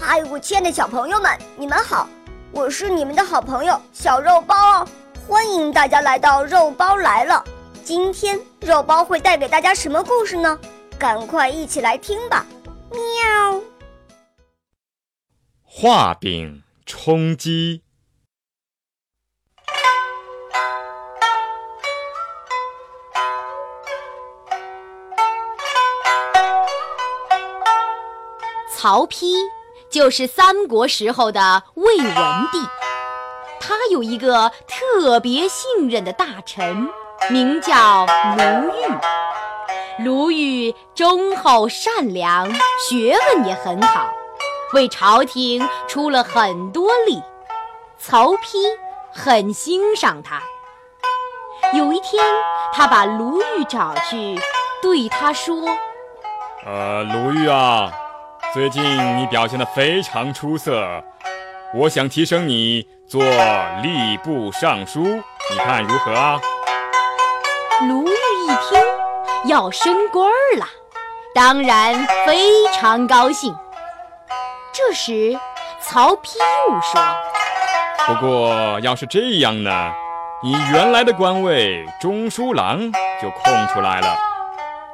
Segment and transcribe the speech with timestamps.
[0.00, 2.08] 嗨，我亲爱的小朋友们，你们好！
[2.52, 4.88] 我是你们的好朋友小肉包哦，
[5.26, 7.44] 欢迎大家来到肉包来了。
[7.82, 10.58] 今天肉包会带给大家什么故事呢？
[10.98, 12.46] 赶快一起来听吧！
[12.90, 13.60] 喵。
[15.64, 17.82] 画饼充饥。
[28.74, 29.34] 曹丕
[29.90, 32.14] 就是三国时候的魏文
[32.52, 32.60] 帝，
[33.58, 36.88] 他有一个特别信任的大臣，
[37.30, 38.06] 名叫
[38.36, 40.04] 卢玉。
[40.04, 42.48] 卢玉忠厚善良，
[42.88, 44.12] 学问也很好，
[44.74, 47.22] 为朝廷出了很多力。
[47.98, 48.78] 曹丕
[49.12, 50.42] 很欣赏他。
[51.72, 52.24] 有一天，
[52.72, 54.38] 他把卢玉找去，
[54.80, 55.66] 对他说
[56.64, 57.90] ：“呃，卢玉啊。”
[58.54, 58.82] 最近
[59.18, 61.04] 你表现得非常出色，
[61.74, 66.40] 我想提升你做吏部尚书，你看如何啊？
[67.86, 68.80] 卢玉一听
[69.44, 70.66] 要升官了，
[71.34, 71.94] 当然
[72.26, 73.54] 非常高兴。
[74.72, 75.38] 这时，
[75.80, 76.38] 曹丕
[76.70, 77.00] 又说
[78.08, 79.92] ：“不过要是这样呢，
[80.42, 82.80] 你原来的官位中书郎
[83.20, 84.16] 就空出来了。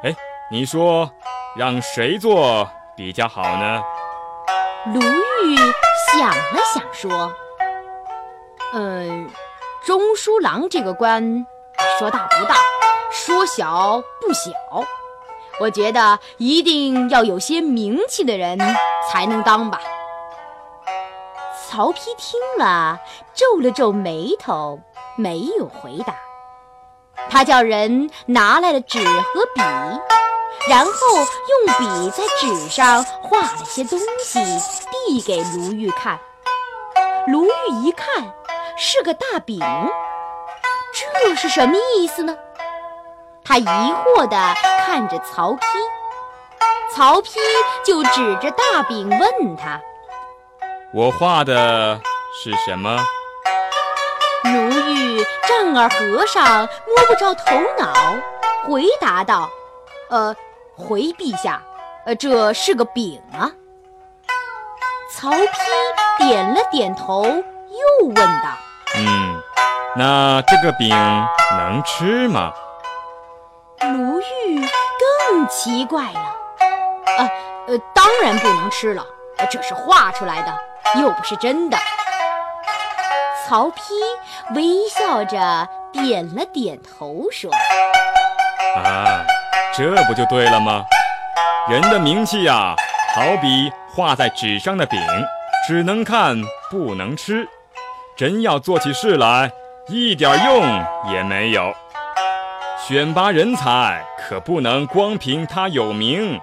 [0.03, 0.13] 哎，
[0.51, 1.09] 你说
[1.55, 3.81] 让谁做？”比较好呢。
[4.93, 5.55] 卢玉
[6.11, 7.31] 想了想说
[8.73, 9.29] ：“嗯，
[9.83, 11.45] 中书郎这个官，
[11.99, 12.55] 说大不大，
[13.11, 14.51] 说小不小。
[15.59, 18.57] 我觉得一定要有些名气的人
[19.11, 19.79] 才能当吧。”
[21.67, 22.99] 曹丕听了，
[23.33, 24.79] 皱了皱眉头，
[25.17, 26.15] 没有回答。
[27.29, 29.61] 他叫人拿来了纸和笔。
[30.67, 34.39] 然后用笔在纸上画了些东西，
[35.07, 36.19] 递给卢玉看。
[37.27, 37.49] 卢玉
[37.83, 38.33] 一看，
[38.75, 39.59] 是个大饼，
[40.93, 42.35] 这是什么意思呢？
[43.43, 44.35] 他疑惑地
[44.85, 45.59] 看着曹丕，
[46.93, 47.37] 曹丕
[47.85, 49.79] 就指着大饼问他
[50.93, 51.99] ：“我画的
[52.33, 53.05] 是什么？”
[54.45, 57.93] 卢玉丈二和尚摸不着头脑，
[58.67, 59.47] 回答道
[60.09, 60.35] ：“呃。”
[60.77, 61.61] 回陛下，
[62.05, 63.49] 呃，这是个饼啊。
[65.11, 65.47] 曹丕
[66.17, 68.49] 点了点头，又问道
[68.97, 69.41] ：“嗯，
[69.95, 70.89] 那这个饼
[71.57, 72.51] 能吃吗？”
[73.79, 76.19] 卢玉更奇怪了，
[77.17, 77.29] 啊，
[77.67, 79.05] 呃，当然不能吃了，
[79.49, 80.53] 这是画出来的，
[80.99, 81.77] 又不是真的。
[83.47, 83.73] 曹丕
[84.55, 87.57] 微笑着点了点头，说：“啊。”
[89.77, 90.85] 这不就对了吗？
[91.69, 92.73] 人的名气呀，
[93.13, 94.97] 好比画在纸上的饼，
[95.67, 96.41] 只能看
[96.71, 97.45] 不能吃。
[98.15, 99.51] 真要做起事来，
[99.89, 100.63] 一点用
[101.11, 101.73] 也没有。
[102.87, 106.39] 选拔人才可不能光凭他有名，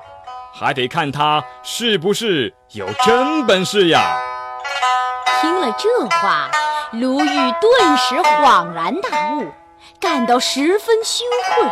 [0.53, 4.19] 还得看他是不是有真本事呀。
[5.41, 6.51] 听了这话，
[6.91, 9.47] 卢玉顿时恍然大悟，
[9.99, 11.65] 感到十分羞愧。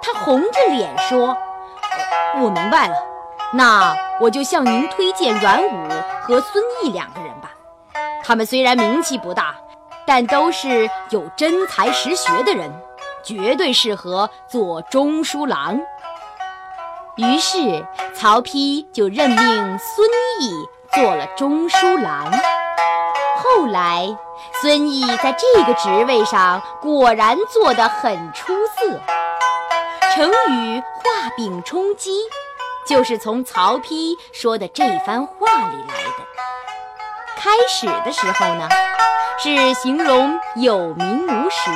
[0.00, 1.36] 他红着脸说
[2.40, 2.94] ：“我明白了，
[3.52, 5.88] 那我就向您推荐阮武
[6.22, 7.50] 和孙毅两个人吧。
[8.22, 9.54] 他们虽然名气不大，
[10.06, 12.70] 但都是有真才实学的人，
[13.22, 15.78] 绝对适合做中书郎。”
[17.16, 20.08] 于是曹丕就任命孙
[20.40, 20.52] 毅
[20.92, 22.30] 做了中书郎。
[23.36, 24.06] 后来，
[24.62, 29.00] 孙毅在这个职位上果然做得很出色。
[30.18, 32.10] 成语“画饼充饥”
[32.84, 36.24] 就是从曹丕说的这番话里来的。
[37.36, 38.68] 开始的时候呢，
[39.38, 41.70] 是形容有名无实；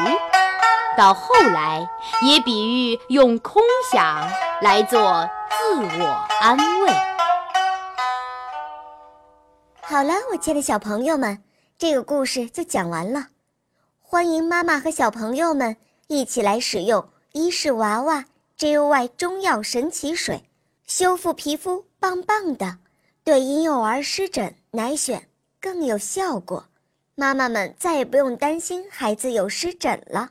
[0.99, 1.89] 到后来，
[2.23, 4.29] 也比喻用空想
[4.61, 6.93] 来做自我安慰。
[9.83, 11.45] 好了，我亲爱的小朋友们，
[11.79, 13.27] 这个故事就讲完了。
[14.01, 15.77] 欢迎妈妈和小朋友们
[16.09, 18.25] 一起来使用伊氏娃娃。
[18.63, 20.45] Juy 中药神奇水，
[20.87, 22.79] 修复皮肤棒棒的，
[23.25, 25.23] 对婴幼儿湿疹奶癣
[25.61, 26.69] 更有效果。
[27.17, 30.31] 妈妈们再也不用担心孩子有湿疹了。